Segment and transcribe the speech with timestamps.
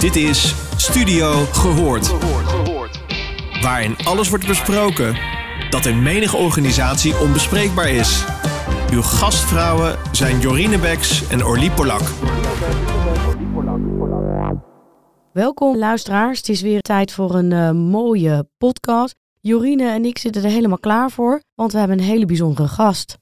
[0.00, 2.08] Dit is Studio Gehoord.
[3.62, 5.16] Waarin alles wordt besproken
[5.70, 8.24] dat in menige organisatie onbespreekbaar is.
[8.92, 12.00] Uw gastvrouwen zijn Jorine Beks en Orlie Polak.
[15.32, 19.14] Welkom luisteraars, het is weer tijd voor een uh, mooie podcast.
[19.40, 23.18] Jorine en ik zitten er helemaal klaar voor, want we hebben een hele bijzondere gast.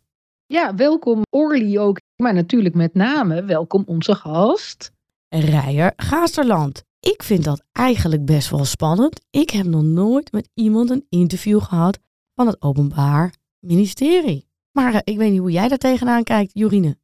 [0.46, 4.96] Ja, welkom Orly ook, maar natuurlijk met name welkom onze gast.
[5.28, 6.84] Rijer Gaasterland.
[7.00, 9.20] Ik vind dat eigenlijk best wel spannend.
[9.30, 11.98] Ik heb nog nooit met iemand een interview gehad
[12.34, 14.48] van het Openbaar Ministerie.
[14.72, 16.96] Maar uh, ik weet niet hoe jij daar tegenaan kijkt, Jorine.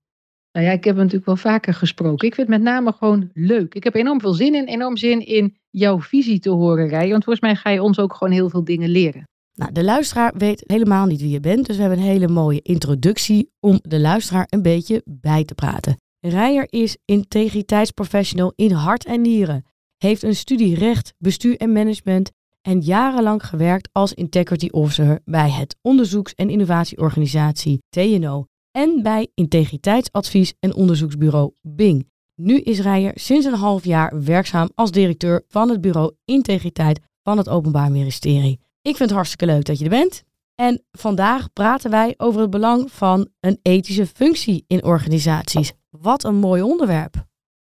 [0.53, 2.27] Nou ja, ik heb natuurlijk wel vaker gesproken.
[2.27, 3.75] Ik vind het met name gewoon leuk.
[3.75, 7.11] Ik heb enorm veel zin in, enorm zin in jouw visie te horen, Rij.
[7.11, 9.29] Want volgens mij ga je ons ook gewoon heel veel dingen leren.
[9.55, 12.63] Nou, de luisteraar weet helemaal niet wie je bent, dus we hebben een hele mooie
[12.63, 15.97] introductie om de luisteraar een beetje bij te praten.
[16.27, 19.65] Rijer is integriteitsprofessional in hart en nieren,
[19.97, 25.77] heeft een studie recht, bestuur en management en jarenlang gewerkt als integrity officer bij het
[25.83, 32.09] onderzoeks- en innovatieorganisatie TNO en bij integriteitsadvies- en onderzoeksbureau Bing.
[32.35, 37.39] Nu is Rijer sinds een half jaar werkzaam als directeur van het bureau Integriteit van
[37.39, 38.61] het Openbaar Ministerie.
[38.83, 40.25] Ik vind het hartstikke leuk dat je er bent.
[40.55, 45.73] En vandaag praten wij over het belang van een ethische functie in organisaties.
[45.91, 47.15] Wat een mooi onderwerp.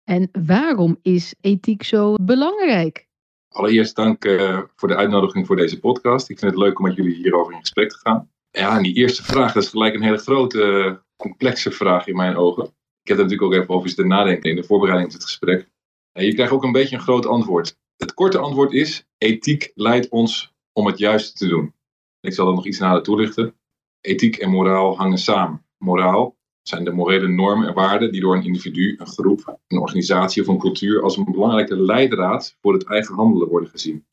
[0.04, 3.06] En waarom is ethiek zo belangrijk?
[3.48, 6.28] Allereerst dank uh, voor de uitnodiging voor deze podcast.
[6.28, 8.30] Ik vind het leuk om met jullie hierover in gesprek te gaan.
[8.50, 12.36] Ja, en die eerste vraag, dat is gelijk een hele grote, complexe vraag in mijn
[12.36, 12.64] ogen.
[13.02, 15.68] Ik heb er natuurlijk ook even over zitten nadenken in de voorbereiding van het gesprek.
[16.12, 17.76] En je krijgt ook een beetje een groot antwoord.
[17.96, 21.74] Het korte antwoord is, ethiek leidt ons om het juiste te doen.
[22.20, 23.54] Ik zal dat nog iets nader toelichten.
[24.00, 25.64] Ethiek en moraal hangen samen.
[25.78, 30.42] Moraal zijn de morele normen en waarden die door een individu, een groep, een organisatie
[30.42, 34.06] of een cultuur als een belangrijke leidraad voor het eigen handelen worden gezien.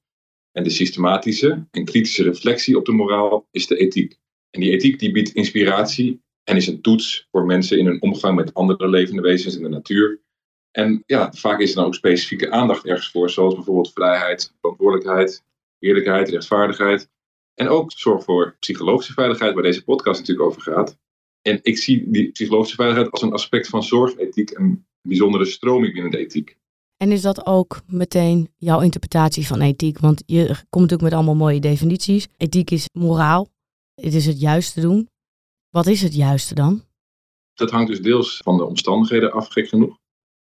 [0.51, 4.17] En de systematische en kritische reflectie op de moraal is de ethiek.
[4.49, 8.35] En die ethiek die biedt inspiratie en is een toets voor mensen in hun omgang
[8.35, 10.21] met andere levende wezens in de natuur.
[10.71, 15.43] En ja, vaak is er dan ook specifieke aandacht ergens voor, zoals bijvoorbeeld vrijheid, verantwoordelijkheid,
[15.79, 17.09] eerlijkheid, rechtvaardigheid.
[17.55, 20.97] En ook zorg voor psychologische veiligheid, waar deze podcast natuurlijk over gaat.
[21.41, 26.11] En ik zie die psychologische veiligheid als een aspect van zorgethiek, een bijzondere stroming binnen
[26.11, 26.57] de ethiek.
[26.97, 29.99] En is dat ook meteen jouw interpretatie van ethiek?
[29.99, 32.27] Want je komt natuurlijk met allemaal mooie definities.
[32.37, 33.49] Ethiek is moraal.
[33.95, 35.09] Het is het juiste doen.
[35.69, 36.83] Wat is het juiste dan?
[37.53, 39.97] Dat hangt dus deels van de omstandigheden af, gek genoeg.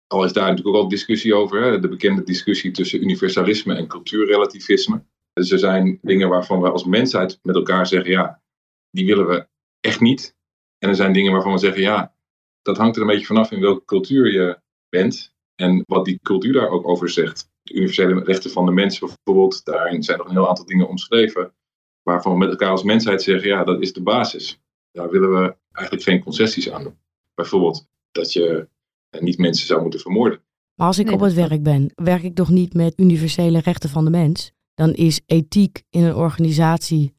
[0.06, 1.62] Al is daar natuurlijk ook al discussie over.
[1.62, 1.80] Hè?
[1.80, 5.04] De bekende discussie tussen universalisme en cultuurrelativisme.
[5.40, 8.42] Dus er zijn dingen waarvan we als mensheid met elkaar zeggen, ja,
[8.90, 9.48] die willen we
[9.80, 10.36] echt niet.
[10.78, 12.14] En er zijn dingen waarvan we zeggen, ja,
[12.62, 16.52] dat hangt er een beetje vanaf in welke cultuur je bent en wat die cultuur
[16.52, 17.50] daar ook over zegt.
[17.62, 21.54] De universele rechten van de mensen bijvoorbeeld, daarin zijn nog een heel aantal dingen omschreven,
[22.02, 24.60] waarvan we met elkaar als mensheid zeggen, ja, dat is de basis.
[24.92, 26.98] Daar willen we eigenlijk geen concessies aan doen.
[27.34, 28.68] Bijvoorbeeld dat je
[29.10, 30.42] niet mensen zou moeten vermoorden.
[30.74, 33.90] Maar als ik nee, op het werk ben, werk ik toch niet met universele rechten
[33.90, 34.52] van de mens?
[34.80, 37.14] Dan is ethiek in een organisatie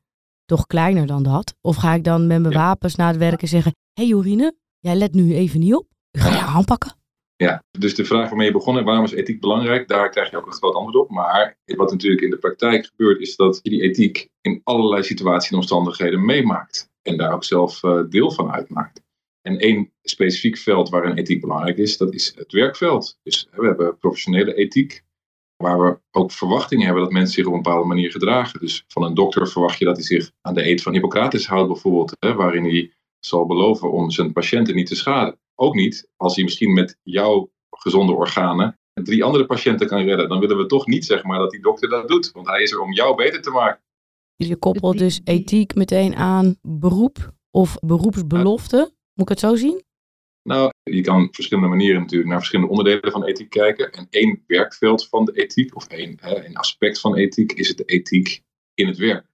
[0.46, 1.56] toch kleiner dan dat?
[1.62, 4.56] Of ga ik dan met mijn wapens naar het werk en zeggen: Hé hey Jorine,
[4.80, 5.88] jij let nu even niet op.
[6.12, 6.94] Ik ga je aanpakken.
[7.36, 9.88] Ja, dus de vraag waarmee je begonnen, waarom is ethiek belangrijk?
[9.88, 11.10] Daar krijg je ook een groot antwoord op.
[11.10, 15.52] Maar wat natuurlijk in de praktijk gebeurt, is dat je die ethiek in allerlei situaties
[15.52, 16.90] en omstandigheden meemaakt.
[17.02, 19.02] En daar ook zelf uh, deel van uitmaakt.
[19.42, 23.18] En één specifiek veld waarin ethiek belangrijk is, dat is het werkveld.
[23.24, 25.04] Dus we hebben professionele ethiek,
[25.62, 28.60] waar we ook verwachtingen hebben dat mensen zich op een bepaalde manier gedragen.
[28.60, 31.68] Dus van een dokter verwacht je dat hij zich aan de eet van Hippocrates houdt
[31.68, 35.40] bijvoorbeeld, hè, waarin hij zal beloven om zijn patiënten niet te schaden.
[35.56, 40.30] Ook niet als hij misschien met jouw gezonde organen drie andere patiënten kan redden.
[40.30, 42.72] Dan willen we toch niet zeg maar dat die dokter dat doet, want hij is
[42.72, 43.82] er om jou beter te maken.
[44.36, 48.78] Je koppelt dus ethiek meteen aan beroep of beroepsbelofte.
[49.14, 49.84] Moet ik het zo zien?
[50.44, 53.92] Nou, je kan op verschillende manieren natuurlijk naar verschillende onderdelen van ethiek kijken.
[53.92, 56.20] En één werkveld van de ethiek, of één,
[56.54, 59.26] aspect van ethiek, is het de ethiek in het werk.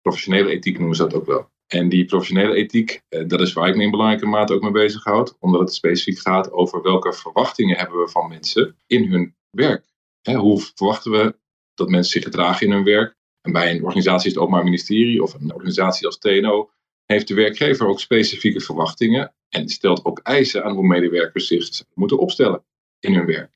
[0.00, 1.50] Professionele ethiek noemen ze dat ook wel.
[1.66, 4.70] En die professionele ethiek, eh, dat is waar ik me in belangrijke mate ook mee
[4.70, 5.36] bezighoud.
[5.38, 9.84] Omdat het specifiek gaat over welke verwachtingen hebben we van mensen in hun werk.
[10.22, 11.36] Hè, hoe verwachten we
[11.74, 13.16] dat mensen zich gedragen in hun werk?
[13.40, 16.70] En bij een organisatie als het Openbaar Ministerie of een organisatie als TNO
[17.12, 22.18] heeft de werkgever ook specifieke verwachtingen en stelt ook eisen aan hoe medewerkers zich moeten
[22.18, 22.64] opstellen
[23.00, 23.50] in hun werk.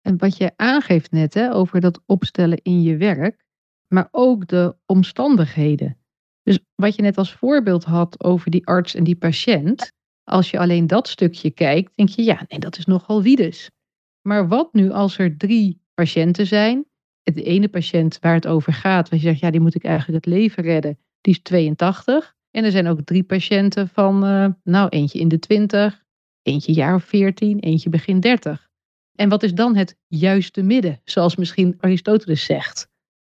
[0.00, 3.44] En wat je aangeeft net hè, over dat opstellen in je werk,
[3.88, 5.96] maar ook de omstandigheden.
[6.42, 9.92] Dus wat je net als voorbeeld had over die arts en die patiënt,
[10.24, 13.70] als je alleen dat stukje kijkt, denk je ja, nee, dat is nogal wiedes.
[14.22, 16.84] Maar wat nu als er drie patiënten zijn.
[17.22, 20.24] De ene patiënt waar het over gaat, waar je zegt, ja, die moet ik eigenlijk
[20.24, 22.34] het leven redden, die is 82.
[22.52, 26.02] En er zijn ook drie patiënten van, uh, nou, eentje in de 20,
[26.42, 28.70] eentje jaar of 14, eentje begin 30.
[29.14, 32.76] En wat is dan het juiste midden, zoals misschien Aristoteles zegt?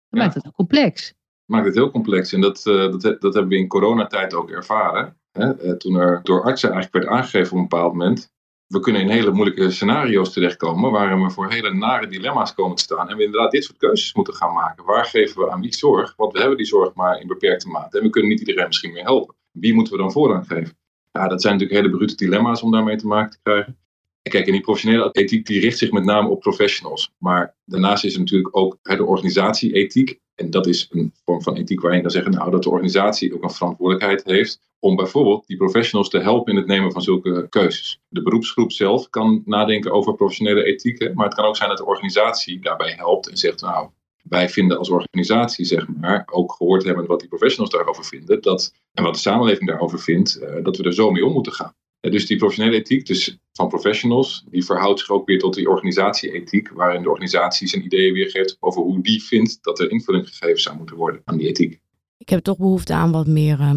[0.10, 0.26] Dat ja.
[0.26, 1.14] maakt het ook complex.
[1.46, 2.34] Maakt het heel complex.
[2.34, 5.18] En dat, uh, dat, dat hebben we in coronatijd ook ervaren.
[5.32, 5.78] Hè?
[5.78, 8.32] Toen er door artsen eigenlijk werd aangegeven op een bepaald moment
[8.68, 12.84] we kunnen in hele moeilijke scenario's terechtkomen waarin we voor hele nare dilemma's komen te
[12.84, 13.10] staan.
[13.10, 14.86] En we inderdaad dit soort keuzes moeten gaan maken.
[14.86, 16.14] Waar geven we aan wie zorg?
[16.16, 17.98] Want we hebben die zorg maar in beperkte mate.
[17.98, 19.36] En we kunnen niet iedereen misschien meer helpen.
[19.52, 20.78] Wie moeten we dan voorrang geven?
[21.12, 23.78] Ja, dat zijn natuurlijk hele brute dilemma's om daarmee te maken te krijgen.
[24.22, 27.12] En kijk, en die professionele ethiek die richt zich met name op professionals.
[27.18, 30.20] Maar daarnaast is er natuurlijk ook de organisatie-ethiek.
[30.38, 33.44] En dat is een vorm van ethiek waarin kan zeggen nou, dat de organisatie ook
[33.44, 38.00] een verantwoordelijkheid heeft om bijvoorbeeld die professionals te helpen in het nemen van zulke keuzes.
[38.08, 41.86] De beroepsgroep zelf kan nadenken over professionele ethiek, maar het kan ook zijn dat de
[41.86, 43.90] organisatie daarbij helpt en zegt nou,
[44.24, 48.74] wij vinden als organisatie, zeg maar, ook gehoord hebben wat die professionals daarover vinden, dat,
[48.94, 51.74] en wat de samenleving daarover vindt, eh, dat we er zo mee om moeten gaan.
[52.12, 56.70] Dus die professionele ethiek dus van professionals, die verhoudt zich ook weer tot die organisatie-ethiek,
[56.70, 60.78] waarin de organisatie zijn ideeën weergeeft over hoe die vindt dat er invulling gegeven zou
[60.78, 61.80] moeten worden aan die ethiek.
[62.18, 63.72] Ik heb toch behoefte aan wat meer uh,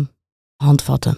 [0.56, 1.16] handvatten.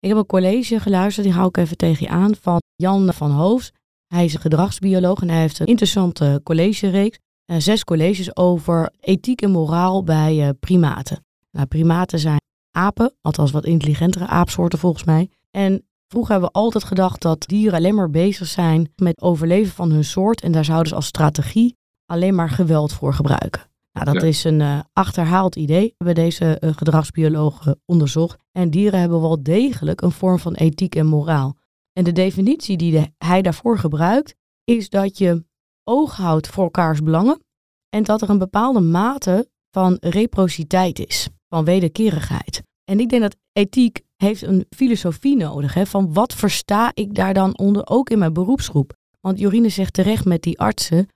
[0.00, 3.30] Ik heb een college geluisterd, die hou ik even tegen je aan, van Jan van
[3.30, 3.72] Hoofs.
[4.06, 7.18] Hij is een gedragsbioloog en hij heeft een interessante collegereeks.
[7.46, 11.24] Uh, zes colleges over ethiek en moraal bij uh, primaten.
[11.50, 12.40] Nou, primaten zijn
[12.70, 15.30] apen, althans wat intelligentere aapsoorten volgens mij.
[15.50, 19.90] En Vroeger hebben we altijd gedacht dat dieren alleen maar bezig zijn met overleven van
[19.90, 20.40] hun soort.
[20.40, 21.76] En daar zouden ze als strategie
[22.06, 23.60] alleen maar geweld voor gebruiken.
[23.92, 28.36] Nou, dat is een uh, achterhaald idee, hebben deze uh, gedragsbiologen onderzocht.
[28.52, 31.56] En dieren hebben wel degelijk een vorm van ethiek en moraal.
[31.92, 35.44] En de definitie die de, hij daarvoor gebruikt, is dat je
[35.84, 37.40] oog houdt voor elkaars belangen.
[37.88, 42.62] En dat er een bepaalde mate van reciprociteit is, van wederkerigheid.
[42.90, 45.74] En ik denk dat ethiek heeft een filosofie nodig.
[45.74, 48.94] Hè, van wat versta ik daar dan onder, ook in mijn beroepsgroep?
[49.20, 51.08] Want Jorine zegt terecht met die artsen,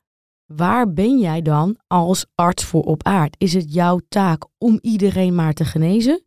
[0.46, 3.34] waar ben jij dan als arts voor op aard?
[3.38, 6.24] Is het jouw taak om iedereen maar te genezen?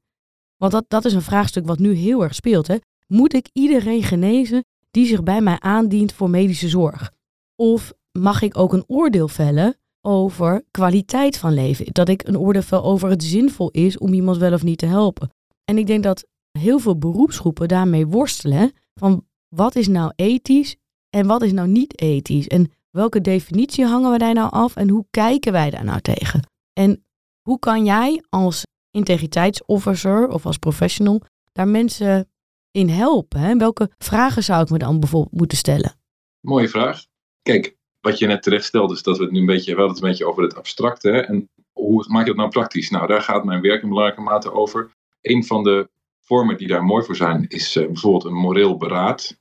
[0.58, 2.68] Want dat, dat is een vraagstuk wat nu heel erg speelt.
[2.68, 2.78] Hè?
[3.08, 7.12] Moet ik iedereen genezen die zich bij mij aandient voor medische zorg?
[7.56, 11.86] Of mag ik ook een oordeel vellen over kwaliteit van leven?
[11.92, 14.86] Dat ik een oordeel vel over het zinvol is om iemand wel of niet te
[14.86, 15.30] helpen?
[15.66, 16.26] En ik denk dat
[16.60, 18.72] heel veel beroepsgroepen daarmee worstelen.
[18.94, 20.76] Van wat is nou ethisch
[21.10, 22.48] en wat is nou niet ethisch?
[22.48, 26.48] En welke definitie hangen we daar nou af en hoe kijken wij daar nou tegen?
[26.74, 27.06] En
[27.42, 31.22] hoe kan jij als integriteitsofficer of als professional
[31.52, 32.30] daar mensen
[32.72, 33.40] in helpen?
[33.40, 33.58] Hè?
[33.58, 35.96] Welke vragen zou ik me dan bijvoorbeeld moeten stellen?
[36.40, 37.06] Mooie vraag.
[37.42, 40.02] Kijk, wat je net terecht stelde, is dat we het nu een beetje, wel het
[40.02, 41.12] een beetje over het abstracte.
[41.12, 42.90] En hoe maak je dat nou praktisch?
[42.90, 44.92] Nou, daar gaat mijn werk in belangrijke mate over.
[45.22, 45.90] Een van de
[46.20, 49.40] vormen die daar mooi voor zijn, is uh, bijvoorbeeld een moreel beraad.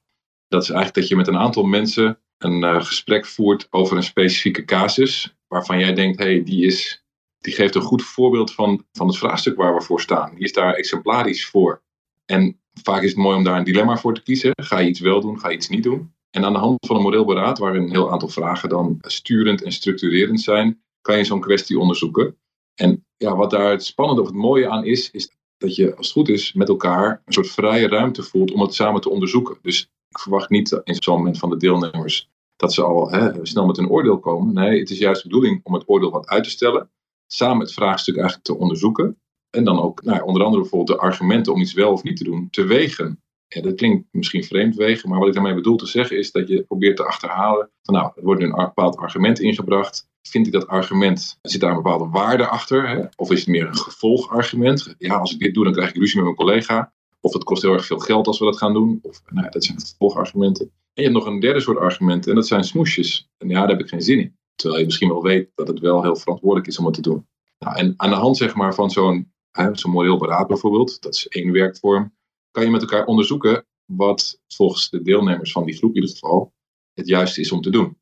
[0.49, 4.03] Dat is eigenlijk dat je met een aantal mensen een uh, gesprek voert over een
[4.03, 7.05] specifieke casus, waarvan jij denkt, hé, hey, die, is,
[7.39, 10.35] die geeft een goed voorbeeld van, van het vraagstuk waar we voor staan.
[10.35, 11.83] Die is daar exemplarisch voor.
[12.25, 14.51] En vaak is het mooi om daar een dilemma voor te kiezen.
[14.63, 16.15] Ga je iets wel doen, ga je iets niet doen?
[16.33, 19.63] En aan de hand van een moreel beraad, waarin een heel aantal vragen dan sturend
[19.63, 22.37] en structurerend zijn, kan je zo'n kwestie onderzoeken.
[22.75, 26.07] En ja, wat daar het spannende of het mooie aan is, is dat je als
[26.07, 29.59] het goed is met elkaar een soort vrije ruimte voelt om het samen te onderzoeken.
[29.63, 33.67] Dus ik verwacht niet in zo'n moment van de deelnemers dat ze al hè, snel
[33.67, 34.55] met een oordeel komen.
[34.55, 36.91] Nee, het is juist de bedoeling om het oordeel wat uit te stellen,
[37.27, 39.21] samen het vraagstuk eigenlijk te onderzoeken.
[39.51, 42.25] En dan ook nou, onder andere bijvoorbeeld de argumenten om iets wel of niet te
[42.25, 43.23] doen, te wegen.
[43.55, 46.49] Ja, dat klinkt misschien vreemd wegen, maar wat ik daarmee bedoel te zeggen is dat
[46.49, 50.53] je probeert te achterhalen van nou, er wordt nu een bepaald argument ingebracht vind ik
[50.53, 52.89] dat argument, zit daar een bepaalde waarde achter?
[52.89, 53.05] Hè?
[53.17, 54.95] Of is het meer een gevolgargument?
[54.99, 56.93] Ja, als ik dit doe, dan krijg ik ruzie met mijn collega.
[57.21, 58.99] Of het kost heel erg veel geld als we dat gaan doen.
[59.03, 60.65] Of, nou dat zijn gevolgargumenten.
[60.67, 63.29] En je hebt nog een derde soort argumenten en dat zijn smoesjes.
[63.39, 64.37] En ja, daar heb ik geen zin in.
[64.55, 67.27] Terwijl je misschien wel weet dat het wel heel verantwoordelijk is om het te doen.
[67.59, 69.33] Nou, en aan de hand zeg maar, van zo'n
[69.73, 72.13] zo'n moreel beraad bijvoorbeeld, dat is één werkvorm,
[72.53, 76.53] kan je met elkaar onderzoeken wat volgens de deelnemers van die groep in ieder geval
[76.93, 77.97] het juiste is om te doen.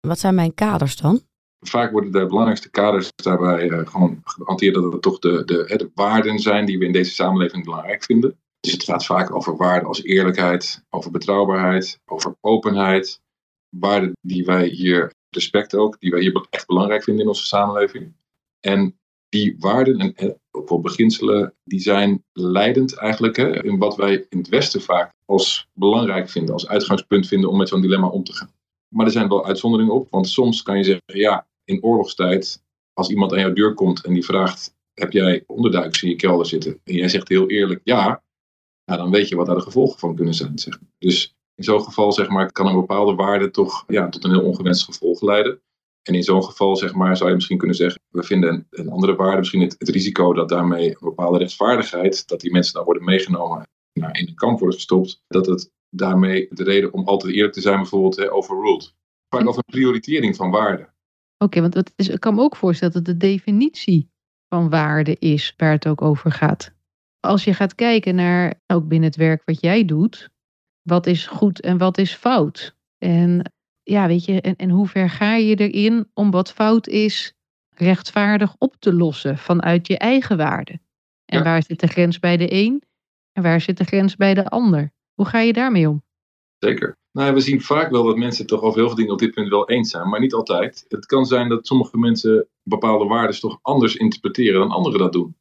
[0.00, 1.28] Wat zijn mijn kaders dan?
[1.60, 5.90] vaak worden de belangrijkste kaders daarbij uh, gewoon gehanteerd dat het toch de, de, de
[5.94, 8.38] waarden zijn die we in deze samenleving belangrijk vinden.
[8.60, 13.20] Dus het gaat vaak over waarden als eerlijkheid, over betrouwbaarheid, over openheid.
[13.68, 18.14] Waarden die wij hier, respect ook, die wij hier echt belangrijk vinden in onze samenleving.
[18.60, 18.99] En
[19.30, 24.38] die waarden en ook wel beginselen, die zijn leidend eigenlijk hè, in wat wij in
[24.38, 28.32] het Westen vaak als belangrijk vinden, als uitgangspunt vinden om met zo'n dilemma om te
[28.32, 28.52] gaan.
[28.88, 30.10] Maar er zijn wel uitzonderingen op.
[30.10, 34.12] Want soms kan je zeggen, ja, in oorlogstijd, als iemand aan jouw deur komt en
[34.12, 36.80] die vraagt, heb jij onderduikers in je kelder zitten?
[36.84, 38.22] En jij zegt heel eerlijk, ja.
[38.84, 40.58] ja dan weet je wat daar de gevolgen van kunnen zijn.
[40.58, 40.78] Zeg.
[40.98, 44.44] Dus in zo'n geval zeg maar, kan een bepaalde waarde toch ja, tot een heel
[44.44, 45.60] ongewenst gevolg leiden.
[46.02, 49.16] En in zo'n geval zeg maar, zou je misschien kunnen zeggen, we vinden een, andere
[49.16, 53.68] waarde, misschien het, risico dat daarmee een bepaalde rechtvaardigheid, dat die mensen dan worden meegenomen,
[53.92, 57.60] naar in een kamp worden gestopt, dat het daarmee de reden om altijd eerlijk te
[57.60, 58.94] zijn bijvoorbeeld he, overruled.
[59.28, 60.88] Vaak over een prioritering van waarde.
[61.38, 64.10] Oké, want het is, ik kan me ook voorstellen dat de definitie
[64.48, 66.72] van waarde is waar het ook over gaat.
[67.20, 70.30] Als je gaat kijken naar, ook binnen het werk wat jij doet,
[70.82, 72.76] wat is goed en wat is fout?
[72.98, 73.52] En
[73.82, 77.34] ja, weet je, en, en hoe ver ga je erin om wat fout is
[77.76, 80.80] rechtvaardig op te lossen vanuit je eigen waarde?
[81.24, 82.82] En waar zit de grens bij de een
[83.32, 84.92] en waar zit de grens bij de ander?
[85.14, 86.02] Hoe ga je daarmee om?
[86.58, 86.98] Zeker.
[87.12, 89.48] Nou, we zien vaak wel dat mensen toch over heel veel dingen op dit punt
[89.48, 90.84] wel eens zijn, maar niet altijd.
[90.88, 95.36] Het kan zijn dat sommige mensen bepaalde waarden toch anders interpreteren dan anderen dat doen.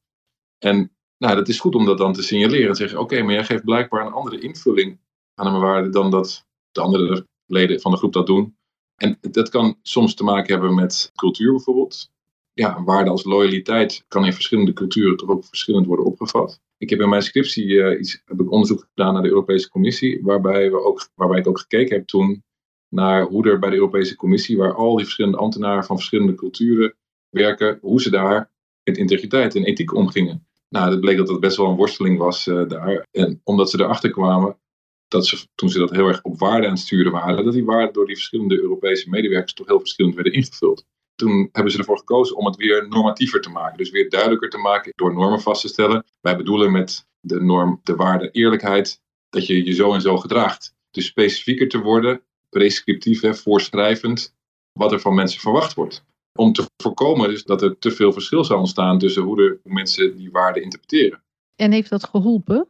[0.57, 3.43] En nou, dat is goed om dat dan te signaleren en zeggen: oké, maar jij
[3.43, 4.99] geeft blijkbaar een andere invulling
[5.33, 8.57] aan een waarde dan dat de andere leden van de groep dat doen.
[8.95, 12.11] En dat kan soms te maken hebben met cultuur bijvoorbeeld.
[12.53, 16.61] Ja, waarde als loyaliteit kan in verschillende culturen toch ook verschillend worden opgevat.
[16.77, 20.19] Ik heb in mijn scriptie uh, iets, heb ik onderzoek gedaan naar de Europese Commissie,
[20.23, 22.43] waarbij, we ook, waarbij ik ook gekeken heb toen
[22.89, 26.95] naar hoe er bij de Europese Commissie, waar al die verschillende ambtenaren van verschillende culturen
[27.29, 28.51] werken, hoe ze daar
[28.83, 30.47] met integriteit en ethiek omgingen.
[30.69, 33.07] Nou, het bleek dat dat best wel een worsteling was uh, daar.
[33.11, 34.57] En omdat ze erachter kwamen
[35.09, 37.65] dat ze, toen ze dat heel erg op waarde aan het sturen waren, dat die
[37.65, 40.85] waarden door die verschillende Europese medewerkers toch heel verschillend werden ingevuld.
[41.15, 43.77] Toen hebben ze ervoor gekozen om het weer normatiever te maken.
[43.77, 46.05] Dus weer duidelijker te maken door normen vast te stellen.
[46.21, 50.75] Wij bedoelen met de norm de waarde eerlijkheid dat je je zo en zo gedraagt.
[50.91, 54.35] Dus specifieker te worden, prescriptief, hè, voorschrijvend,
[54.71, 56.05] wat er van mensen verwacht wordt.
[56.33, 59.73] Om te voorkomen dus dat er te veel verschil zou ontstaan tussen hoe, de, hoe
[59.73, 61.23] mensen die waarden interpreteren.
[61.55, 62.69] En heeft dat geholpen?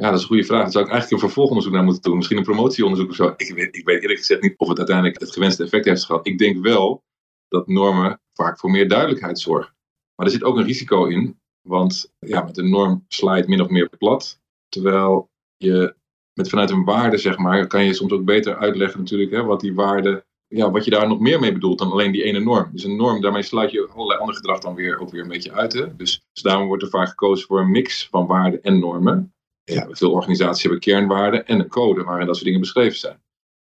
[0.00, 0.62] Ja, dat is een goede vraag.
[0.62, 2.16] Daar zou ik eigenlijk een vervolgonderzoek naar moeten doen.
[2.16, 3.34] Misschien een promotieonderzoek of zo.
[3.36, 6.26] Ik weet, ik weet eerlijk gezegd niet of het uiteindelijk het gewenste effect heeft gehad.
[6.26, 7.02] Ik denk wel
[7.48, 9.74] dat normen vaak voor meer duidelijkheid zorgen.
[10.14, 11.40] Maar er zit ook een risico in.
[11.68, 14.40] Want ja, met een norm sla je min of meer plat.
[14.68, 15.94] Terwijl je
[16.34, 19.60] met vanuit een waarde, zeg maar, kan je soms ook beter uitleggen natuurlijk hè, wat
[19.60, 22.68] die waarde, ja, wat je daar nog meer mee bedoelt dan alleen die ene norm.
[22.72, 25.52] Dus een norm, daarmee sluit je allerlei ander gedrag dan weer ook weer een beetje
[25.52, 25.72] uit.
[25.72, 29.32] Dus, dus daarom wordt er vaak gekozen voor een mix van waarden en normen
[29.64, 33.22] ja, veel organisaties hebben kernwaarden en een code waarin dat soort dingen beschreven zijn.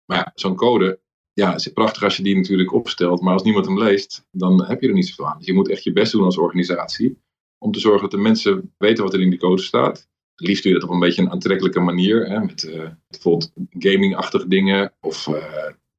[0.05, 1.01] Maar zo'n code,
[1.33, 4.81] ja, is prachtig als je die natuurlijk opstelt, maar als niemand hem leest, dan heb
[4.81, 5.39] je er niet zoveel aan.
[5.39, 7.19] Dus je moet echt je best doen als organisatie
[7.59, 10.09] om te zorgen dat de mensen weten wat er in die code staat.
[10.35, 14.49] Liefst doe je dat op een beetje een aantrekkelijke manier, hè, met uh, bijvoorbeeld gaming-achtige
[14.49, 15.35] dingen of uh,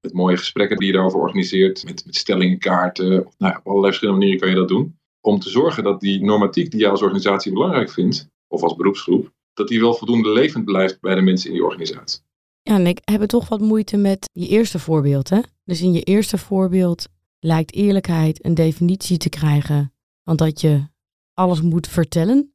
[0.01, 3.09] met mooie gesprekken die je daarover organiseert, met, met stellingenkaarten.
[3.37, 4.97] Nou, op allerlei verschillende manieren kan je dat doen.
[5.21, 9.32] Om te zorgen dat die normatiek die jij als organisatie belangrijk vindt, of als beroepsgroep,
[9.53, 12.21] dat die wel voldoende levend blijft bij de mensen in die organisatie.
[12.61, 15.29] Ja, en ik heb toch wat moeite met je eerste voorbeeld.
[15.29, 15.39] Hè?
[15.63, 17.07] Dus in je eerste voorbeeld
[17.39, 19.93] lijkt eerlijkheid een definitie te krijgen
[20.23, 20.87] van dat je
[21.33, 22.53] alles moet vertellen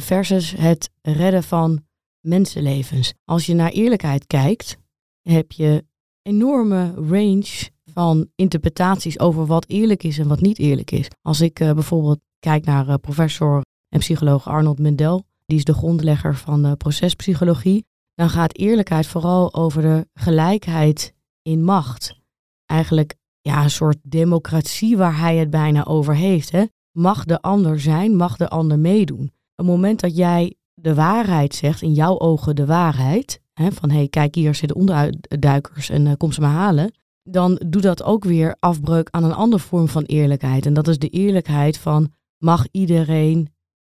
[0.00, 1.86] versus het redden van
[2.20, 3.12] mensenlevens.
[3.24, 4.76] Als je naar eerlijkheid kijkt,
[5.22, 5.84] heb je
[6.22, 11.08] enorme range van interpretaties over wat eerlijk is en wat niet eerlijk is.
[11.22, 15.74] Als ik uh, bijvoorbeeld kijk naar uh, professor en psycholoog Arnold Mendel, die is de
[15.74, 22.18] grondlegger van de procespsychologie, dan gaat eerlijkheid vooral over de gelijkheid in macht.
[22.66, 26.50] Eigenlijk ja, een soort democratie waar hij het bijna over heeft.
[26.50, 26.64] Hè?
[26.92, 29.24] Mag de ander zijn, mag de ander meedoen.
[29.24, 33.90] Op het moment dat jij de waarheid zegt, in jouw ogen de waarheid, hè, van
[33.90, 38.02] hé, hey, kijk hier zitten onderduikers en uh, kom ze maar halen, dan doet dat
[38.02, 40.66] ook weer afbreuk aan een andere vorm van eerlijkheid.
[40.66, 43.48] En dat is de eerlijkheid van mag iedereen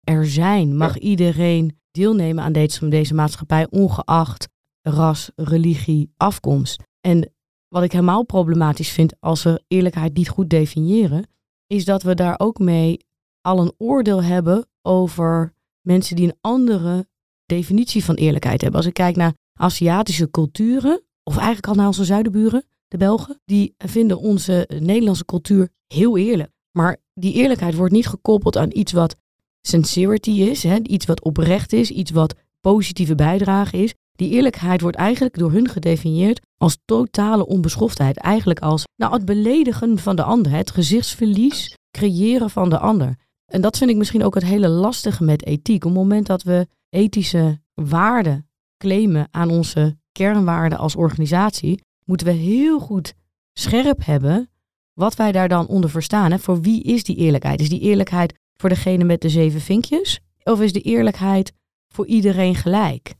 [0.03, 0.77] er zijn.
[0.77, 4.50] Mag iedereen deelnemen aan deze, deze maatschappij, ongeacht
[4.81, 6.84] ras, religie, afkomst.
[7.01, 7.34] En
[7.67, 11.27] wat ik helemaal problematisch vind als we eerlijkheid niet goed definiëren,
[11.67, 13.05] is dat we daar ook mee
[13.41, 17.08] al een oordeel hebben over mensen die een andere
[17.46, 18.79] definitie van eerlijkheid hebben.
[18.79, 23.74] Als ik kijk naar Aziatische culturen, of eigenlijk al naar onze zuidenburen, de Belgen, die
[23.77, 26.51] vinden onze Nederlandse cultuur heel eerlijk.
[26.72, 29.15] Maar die eerlijkheid wordt niet gekoppeld aan iets wat
[29.61, 33.93] sincerity is, hè, iets wat oprecht is, iets wat positieve bijdrage is.
[34.11, 38.17] Die eerlijkheid wordt eigenlijk door hun gedefinieerd als totale onbeschoftheid.
[38.17, 43.15] Eigenlijk als nou, het beledigen van de ander, het gezichtsverlies creëren van de ander.
[43.45, 45.85] En dat vind ik misschien ook het hele lastige met ethiek.
[45.85, 52.33] Op het moment dat we ethische waarden claimen aan onze kernwaarden als organisatie, moeten we
[52.33, 53.13] heel goed
[53.53, 54.49] scherp hebben
[54.93, 56.39] wat wij daar dan onder verstaan.
[56.39, 57.61] Voor wie is die eerlijkheid?
[57.61, 60.19] Is die eerlijkheid voor degene met de zeven vinkjes?
[60.43, 61.53] Of is de eerlijkheid
[61.87, 63.13] voor iedereen gelijk?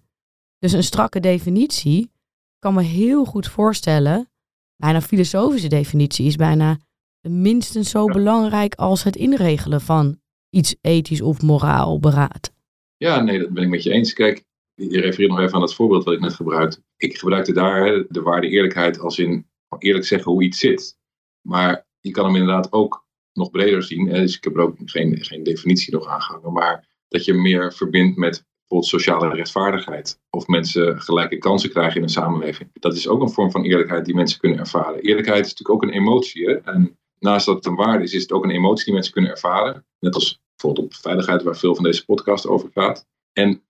[0.60, 2.12] Dus een strakke definitie
[2.60, 4.30] kan me heel goed voorstellen.
[4.76, 6.78] Bijna filosofische definitie is bijna
[7.22, 10.20] minstens zo belangrijk als het inregelen van
[10.50, 12.52] iets ethisch of moraal beraad.
[12.98, 14.14] Ja, nee, dat ben ik met je eens.
[14.14, 14.44] Kijk,
[14.74, 16.84] je refereert nog even aan het voorbeeld wat ik net gebruikte.
[16.98, 19.48] Ik gebruikte daar de waarde eerlijkheid als in
[19.80, 20.98] eerlijk zeggen hoe iets zit.
[21.42, 24.06] Maar je kan hem inderdaad ook nog breder zien.
[24.06, 26.54] Dus ik heb er ook geen, geen definitie nog aangehangen.
[26.54, 30.20] Maar dat je meer verbindt met bijvoorbeeld sociale rechtvaardigheid.
[30.30, 32.70] Of mensen gelijke kansen krijgen in een samenleving.
[32.74, 35.02] Dat is ook een vorm van eerlijkheid die mensen kunnen ervaren.
[35.02, 36.46] Eerlijkheid is natuurlijk ook een emotie.
[36.46, 36.54] Hè?
[36.54, 39.32] En naast dat het een waarde is, is het ook een emotie die mensen kunnen
[39.32, 39.86] ervaren.
[40.00, 43.08] Net als bijvoorbeeld op veiligheid, waar veel van deze podcast over gaat.
[43.34, 43.64] En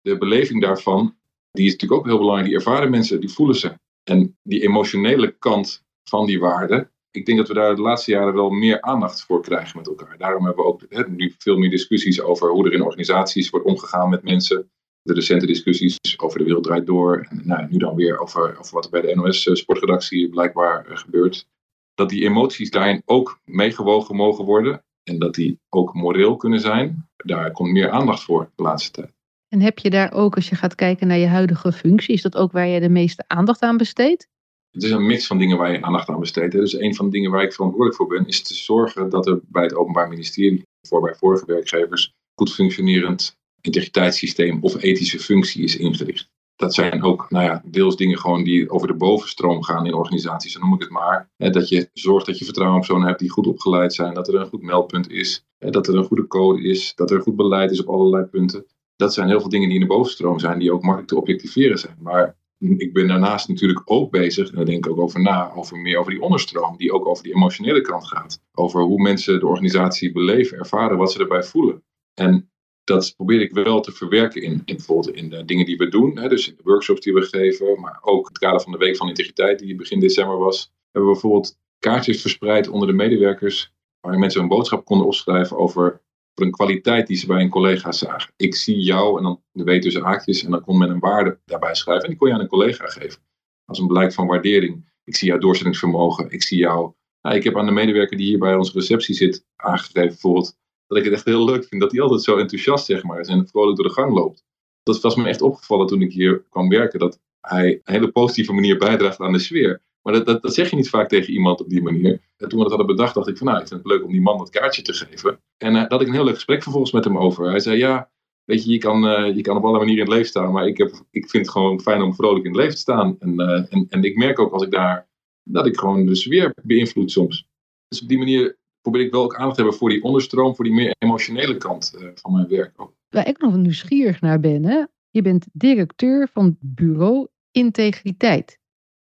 [0.00, 1.16] de beleving daarvan,
[1.50, 2.48] die is natuurlijk ook heel belangrijk.
[2.48, 3.78] Die ervaren mensen, die voelen ze.
[4.04, 8.34] En die emotionele kant van die waarde, ik denk dat we daar de laatste jaren
[8.34, 10.18] wel meer aandacht voor krijgen met elkaar.
[10.18, 14.08] Daarom hebben we ook nu veel meer discussies over hoe er in organisaties wordt omgegaan
[14.08, 14.70] met mensen.
[15.02, 17.26] De recente discussies over de wereld draait door.
[17.30, 21.48] En nou, nu dan weer over, over wat er bij de NOS-sportredactie blijkbaar uh, gebeurt.
[21.94, 24.84] Dat die emoties daarin ook meegewogen mogen worden.
[25.02, 27.08] En dat die ook moreel kunnen zijn.
[27.16, 29.12] Daar komt meer aandacht voor de laatste tijd.
[29.48, 32.36] En heb je daar ook, als je gaat kijken naar je huidige functie, is dat
[32.36, 34.28] ook waar je de meeste aandacht aan besteedt?
[34.76, 36.52] Het is een mix van dingen waar je aandacht aan besteedt.
[36.52, 39.40] Dus een van de dingen waar ik verantwoordelijk voor ben, is te zorgen dat er
[39.42, 45.76] bij het Openbaar Ministerie, voor bij vorige werkgevers, goed functionerend integriteitssysteem of ethische functie is
[45.76, 46.28] ingericht.
[46.56, 50.52] Dat zijn ook, nou ja, deels dingen gewoon die over de bovenstroom gaan in organisaties,
[50.52, 51.30] zo noem ik het maar.
[51.36, 54.34] Dat je zorgt dat je vertrouwen op personen hebt die goed opgeleid zijn, dat er
[54.34, 57.80] een goed meldpunt is, dat er een goede code is, dat er goed beleid is
[57.80, 58.66] op allerlei punten.
[58.96, 61.78] Dat zijn heel veel dingen die in de bovenstroom zijn, die ook makkelijk te objectiveren
[61.78, 61.96] zijn.
[62.00, 65.98] Maar ik ben daarnaast natuurlijk ook bezig, daar denk ik ook over na, over meer
[65.98, 68.42] over die onderstroom, die ook over die emotionele kant gaat.
[68.54, 71.84] Over hoe mensen de organisatie beleven, ervaren, wat ze erbij voelen.
[72.14, 72.50] En
[72.84, 76.18] dat probeer ik wel te verwerken in, in bijvoorbeeld in de dingen die we doen.
[76.18, 78.96] Hè, dus in de workshops die we geven, maar ook het kader van de Week
[78.96, 84.20] van Integriteit, die begin december was, hebben we bijvoorbeeld kaartjes verspreid onder de medewerkers, waarin
[84.20, 86.02] mensen een boodschap konden opschrijven over
[86.36, 88.32] voor een kwaliteit die ze bij een collega zagen.
[88.36, 91.38] Ik zie jou en dan de weet tussen haakjes en dan kon men een waarde
[91.44, 93.20] daarbij schrijven en die kon je aan een collega geven.
[93.64, 94.94] Als een blijk van waardering.
[95.04, 96.30] Ik zie jouw doorzettingsvermogen.
[96.30, 96.92] Ik zie jou.
[97.22, 100.98] Nou, ik heb aan de medewerker die hier bij onze receptie zit aangegeven bijvoorbeeld dat
[100.98, 103.48] ik het echt heel leuk vind dat hij altijd zo enthousiast zeg maar is en
[103.48, 104.44] vrolijk door de gang loopt.
[104.82, 108.52] Dat was me echt opgevallen toen ik hier kwam werken dat hij een hele positieve
[108.52, 109.82] manier bijdraagt aan de sfeer.
[110.06, 112.20] Maar dat, dat, zeg je niet vaak tegen iemand op die manier.
[112.36, 114.12] En toen we dat hadden bedacht, dacht ik van nou, ik vind het leuk om
[114.12, 115.40] die man dat kaartje te geven.
[115.56, 117.50] En uh, daar had ik een heel leuk gesprek vervolgens met hem over.
[117.50, 118.10] Hij zei ja,
[118.44, 120.52] weet je, je kan, uh, je kan op alle manieren in het leven staan.
[120.52, 123.16] Maar ik, heb, ik vind het gewoon fijn om vrolijk in het leven te staan.
[123.18, 125.08] En, uh, en, en ik merk ook als ik daar,
[125.42, 127.46] dat ik gewoon de sfeer beïnvloed soms.
[127.88, 130.64] Dus op die manier probeer ik wel ook aandacht te hebben voor die onderstroom, voor
[130.64, 132.72] die meer emotionele kant van mijn werk.
[132.76, 132.92] Ook.
[133.08, 138.58] Waar ik nog nieuwsgierig naar ben, je bent directeur van bureau Integriteit.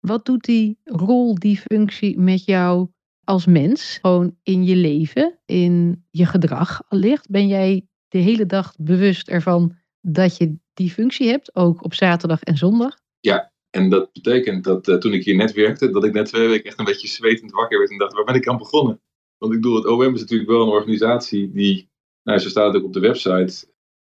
[0.07, 2.89] Wat doet die rol, die functie met jou
[3.25, 3.99] als mens?
[4.01, 7.31] Gewoon in je leven, in je gedrag allicht?
[7.31, 12.43] Ben jij de hele dag bewust ervan dat je die functie hebt, ook op zaterdag
[12.43, 12.99] en zondag?
[13.21, 16.49] Ja, en dat betekent dat uh, toen ik hier net werkte, dat ik net twee
[16.49, 19.01] weken echt een beetje zwetend wakker werd en dacht, waar ben ik aan begonnen?
[19.39, 21.91] Want ik bedoel, het OM is natuurlijk wel een organisatie die,
[22.23, 23.67] nou, zo staat het ook op de website,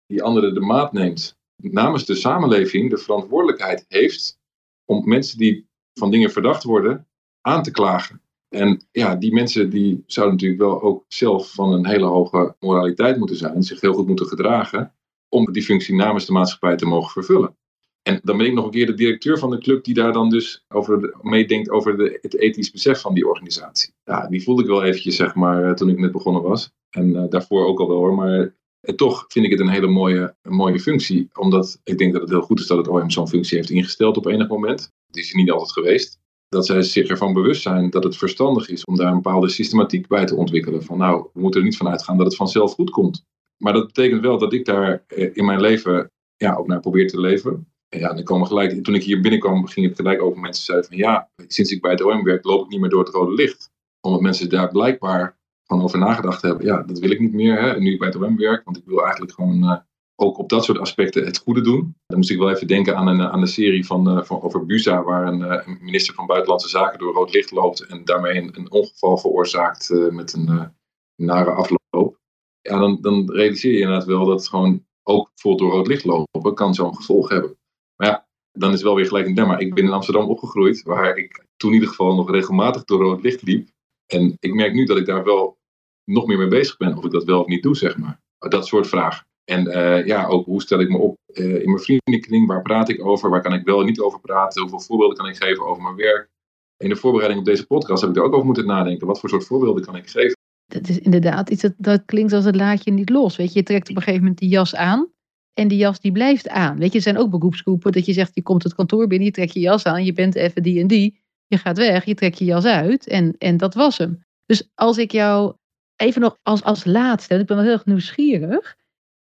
[0.07, 1.39] die anderen de maat neemt.
[1.57, 4.39] Namens de samenleving de verantwoordelijkheid heeft
[4.85, 5.69] om mensen die
[6.01, 7.07] van dingen verdacht worden
[7.41, 8.23] aan te klagen.
[8.49, 13.17] En ja, die mensen die zouden natuurlijk wel ook zelf van een hele hoge moraliteit
[13.17, 14.95] moeten zijn, zich heel goed moeten gedragen,
[15.29, 17.57] om die functie namens de maatschappij te mogen vervullen.
[18.03, 20.31] En dan ben ik nog een keer de directeur van de club die daar dan
[20.31, 23.93] dus over meedenkt over de, het ethisch besef van die organisatie.
[24.05, 26.73] Ja, die voelde ik wel eventjes, zeg maar, eh, toen ik net begonnen was.
[26.91, 29.87] En uh, daarvoor ook al wel hoor, maar uh, toch vind ik het een hele
[29.87, 31.29] mooie, een mooie functie.
[31.33, 34.17] Omdat ik denk dat het heel goed is dat het OM zo'n functie heeft ingesteld
[34.17, 34.93] op enig moment.
[35.11, 36.19] Die is niet altijd geweest.
[36.49, 40.07] Dat zij zich ervan bewust zijn dat het verstandig is om daar een bepaalde systematiek
[40.07, 40.83] bij te ontwikkelen.
[40.83, 43.25] Van nou, we moeten er niet van uitgaan dat het vanzelf goed komt.
[43.57, 47.21] Maar dat betekent wel dat ik daar in mijn leven ja, ook naar probeer te
[47.21, 47.67] leven.
[47.89, 50.89] En ja, dan komen gelijk, toen ik hier binnenkwam, ging het gelijk over mensen zeiden
[50.89, 53.35] van ja, sinds ik bij het OM werk, loop ik niet meer door het rode
[53.35, 53.71] licht.
[54.01, 56.67] Omdat mensen daar blijkbaar van over nagedacht hebben.
[56.67, 58.65] Ja, dat wil ik niet meer, hè, nu ik bij het OM werk.
[58.65, 59.77] Want ik wil eigenlijk gewoon uh,
[60.21, 61.95] ook op dat soort aspecten het goede doen.
[62.07, 64.67] Dan moest ik wel even denken aan een, aan een serie van, uh, van over
[64.67, 68.37] Buza, waar een, uh, een, minister van Buitenlandse Zaken door rood licht loopt en daarmee
[68.37, 70.73] een, ongeval veroorzaakt met een
[71.17, 72.19] nare afloop.
[72.61, 76.05] Ja, dan, dan realiseer je inderdaad wel dat het gewoon ook bijvoorbeeld door rood licht
[76.05, 77.59] lopen kan zo'n gevolg hebben.
[77.97, 79.59] Maar ja, dan is wel weer gelijk een dilemma.
[79.59, 83.23] Ik ben in Amsterdam opgegroeid, waar ik toen in ieder geval nog regelmatig door rood
[83.23, 83.69] licht liep.
[84.07, 85.59] En ik merk nu dat ik daar wel
[86.05, 88.21] nog meer mee bezig ben, of ik dat wel of niet doe, zeg maar.
[88.39, 89.27] Dat soort vragen.
[89.45, 92.47] En uh, ja, ook hoe stel ik me op uh, in mijn vriendenkring?
[92.47, 93.31] Waar praat ik over?
[93.31, 94.61] Waar kan ik wel en niet over praten?
[94.61, 96.29] Hoeveel voorbeelden kan ik geven over mijn werk?
[96.77, 99.07] In de voorbereiding op deze podcast heb ik er ook over moeten nadenken.
[99.07, 100.37] Wat voor soort voorbeelden kan ik geven?
[100.67, 103.37] Dat is inderdaad iets dat, dat klinkt als het laadje niet los.
[103.37, 105.13] Weet je, je trekt op een gegeven moment die jas aan.
[105.55, 106.79] En die jas die blijft aan.
[106.79, 109.33] Weet je, er zijn ook beroepsgroepen dat je zegt, je komt het kantoor binnen, je
[109.33, 111.21] trekt je jas aan, je bent even die en die.
[111.47, 114.25] Je gaat weg, je trekt je jas uit en, en dat was hem.
[114.47, 115.55] Dus als ik jou
[115.97, 118.77] even nog als, als laatste, ik ben wel heel erg nieuwsgierig.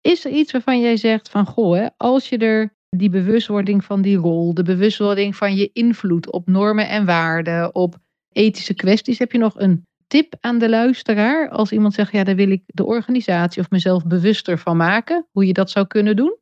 [0.04, 4.02] Is er iets waarvan jij zegt van, goh, hè, als je er die bewustwording van
[4.02, 7.98] die rol, de bewustwording van je invloed op normen en waarden, op
[8.30, 12.36] ethische kwesties, heb je nog een tip aan de luisteraar als iemand zegt, ja, daar
[12.36, 16.38] wil ik de organisatie of mezelf bewuster van maken, hoe je dat zou kunnen doen?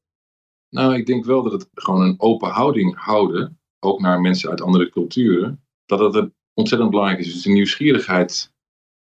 [0.69, 4.61] Nou, ik denk wel dat het gewoon een open houding houden, ook naar mensen uit
[4.61, 7.33] andere culturen, dat het ontzettend belangrijk is.
[7.33, 8.53] Dus de nieuwsgierigheid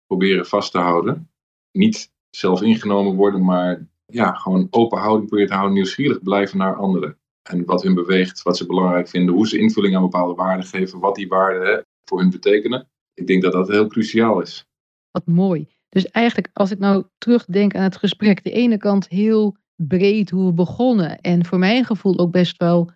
[0.06, 1.30] proberen vast te houden.
[1.72, 6.76] Niet zelf ingenomen worden, maar ja, gewoon open houding proberen te houden, nieuwsgierig blijven naar
[6.76, 7.18] anderen.
[7.42, 10.98] En wat hun beweegt, wat ze belangrijk vinden, hoe ze invulling aan bepaalde waarden geven,
[10.98, 12.88] wat die waarden voor hun betekenen.
[13.14, 14.64] Ik denk dat dat heel cruciaal is.
[15.10, 15.68] Wat mooi.
[15.88, 20.46] Dus eigenlijk, als ik nou terugdenk aan het gesprek, de ene kant heel breed hoe
[20.46, 21.20] we begonnen.
[21.20, 22.90] En voor mijn gevoel ook best wel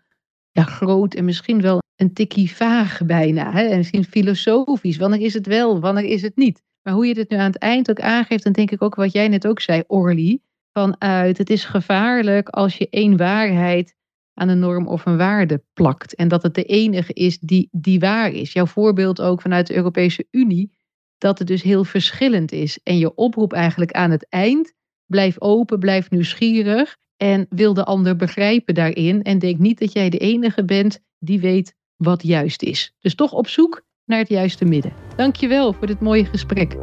[0.51, 3.53] ja, groot en misschien wel een tikkie vaag bijna.
[3.53, 3.63] Hè?
[3.63, 4.97] En misschien filosofisch.
[4.97, 6.63] Wanneer is het wel, wanneer is het niet?
[6.83, 9.13] Maar hoe je dit nu aan het eind ook aangeeft, dan denk ik ook wat
[9.13, 10.41] jij net ook zei, Orly.
[10.75, 13.95] Vanuit het is gevaarlijk als je één waarheid
[14.35, 16.15] aan een norm of een waarde plakt.
[16.15, 18.53] En dat het de enige is die, die waar is.
[18.53, 20.73] Jouw voorbeeld ook vanuit de Europese Unie,
[21.19, 22.79] dat het dus heel verschillend is.
[22.83, 24.73] En je oproep eigenlijk aan het eind,
[25.07, 29.23] blijf open, blijf nieuwsgierig en wil de ander begrijpen daarin.
[29.23, 32.95] En denk niet dat jij de enige bent die weet wat juist is.
[33.01, 34.93] Dus toch op zoek naar het juiste midden.
[35.17, 36.77] Dankjewel voor dit mooie gesprek.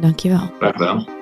[0.00, 0.38] Dankjewel.
[0.58, 1.21] Graag gedaan.